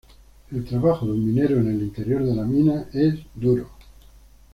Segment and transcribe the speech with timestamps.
[0.51, 3.69] El trabajo de un minero en el interior de la mina es duro.